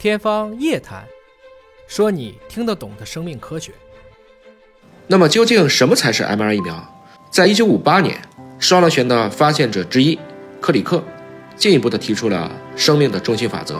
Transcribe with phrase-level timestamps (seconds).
[0.00, 1.04] 天方夜谭，
[1.86, 3.70] 说你听得懂的生命科学。
[5.06, 7.02] 那么，究竟什么才是 mR 疫苗？
[7.30, 8.18] 在一九五八年，
[8.58, 10.18] 双螺旋的发现者之一
[10.58, 11.04] 克里克
[11.54, 13.78] 进一步的提出了生命的中心法则，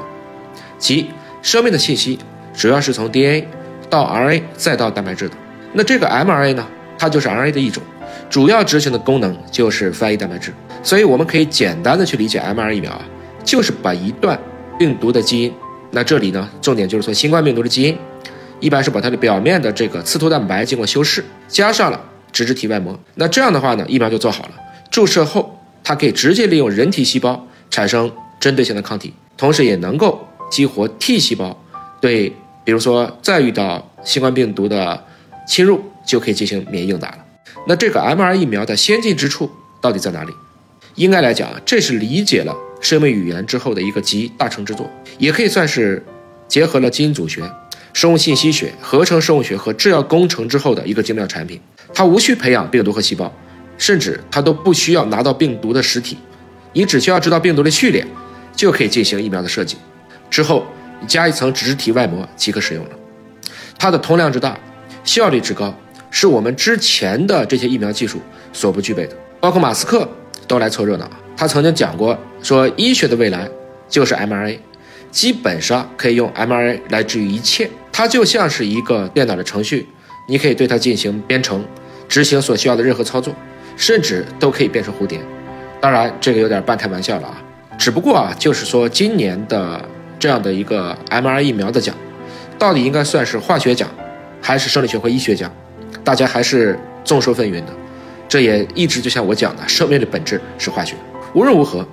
[0.77, 1.09] 即
[1.41, 2.18] 生命的信息
[2.52, 3.48] 主要是从 DNA
[3.89, 5.34] 到 RNA 再到蛋白质的。
[5.73, 6.68] 那这个 mRNA 呢，
[6.98, 7.82] 它就是 RNA 的一种，
[8.29, 10.52] 主要执行的功能就是翻译蛋白质。
[10.82, 13.02] 所以，我们可以简单的去理解 mR 疫苗啊，
[13.43, 14.39] 就是把一段
[14.79, 15.55] 病毒的基因。
[15.93, 17.96] 那这里呢，重点就是说，新冠病毒的基因，
[18.61, 22.99] 一般是把它的表面的这个刺突蛋白经过修饰，加上了脂质体外膜。
[23.16, 24.53] 那这样的话呢，疫苗就做好了。
[24.90, 31.57] 注射后，它可以直接利用人体细胞产生针对性的抗体，同时也能够激活 T 细胞，
[32.00, 32.33] 对，
[32.64, 35.05] 比如说再遇到新冠病毒的
[35.47, 37.19] 侵入，就可以进行免疫应答了。
[37.66, 40.33] 那这个 mR 疫苗的先进之处到底在哪里？
[40.94, 42.55] 应该来讲啊，这是理解了。
[42.80, 46.02] 生命语言之后的一个集大成之作，也可以算是
[46.48, 47.42] 结合了基因组学、
[47.92, 51.60] 生物信息学、合成生物学和制药工程之后的一个精妙产品。
[51.92, 53.32] 它无需培养病毒和细胞，
[53.77, 56.16] 甚至它都不需要拿到病毒的实体，
[56.72, 58.06] 你只需要知道病毒的序列，
[58.56, 59.77] 就可以进行疫苗的设计。
[60.30, 60.64] 之后
[61.06, 62.90] 加一层脂质体外膜即可使用了。
[63.78, 64.58] 它的通量之大，
[65.05, 65.74] 效率之高，
[66.10, 68.20] 是我们之前的这些疫苗技术
[68.52, 69.16] 所不具备的。
[69.40, 70.08] 包括马斯克
[70.46, 71.10] 都来凑热闹。
[71.41, 73.48] 他曾经讲过，说医学的未来
[73.88, 74.58] 就是 mRNA，
[75.10, 77.66] 基本上可以用 mRNA 来治愈一切。
[77.91, 79.86] 它就像是一个电脑的程序，
[80.28, 81.64] 你可以对它进行编程，
[82.06, 83.34] 执行所需要的任何操作，
[83.74, 85.18] 甚至都可以变成蝴蝶。
[85.80, 87.42] 当然，这个有点半开玩笑了啊。
[87.78, 89.83] 只不过啊，就是说今年的
[90.18, 91.96] 这样的一个 mRNA 疫苗的奖，
[92.58, 93.88] 到底应该算是化学奖，
[94.42, 95.50] 还是生理学或医学奖？
[96.05, 97.72] 大家还是众说纷纭的。
[98.28, 100.94] 这也一直就像我讲的，生命的本质是化学。
[101.33, 101.86] 无论如何，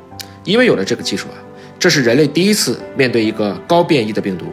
[0.44, 1.38] 因为有了这个技术啊，
[1.78, 4.46] 这是人类第一次面对一个高变异的病毒，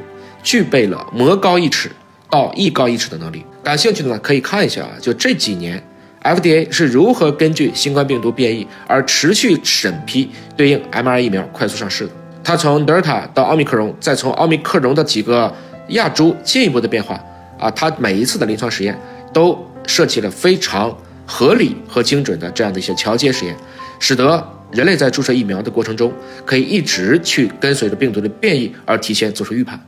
[0.43, 1.91] 具备了魔高一尺
[2.29, 3.45] 到艺高一尺的能力。
[3.63, 5.83] 感兴趣的呢，可以看一下啊，就这几年
[6.23, 12.13] FDA 是如何根据新冠病毒变异而持续审批对应 m r 疫苗快速上市的。
[12.43, 15.51] 它从德尔塔到奥密克戎，再从奥密克戎的几个
[15.89, 17.19] 亚株进一步的变化
[17.59, 18.99] 啊，它每一次的临床实验
[19.33, 20.95] 都设计了非常
[21.25, 23.57] 合理和精准的这样的一些桥接实验，
[23.99, 24.54] 使得。
[24.75, 26.13] 人类在注射疫苗的过程中，
[26.45, 29.81] 可以一直去跟随着病毒的变异而提前做出预判。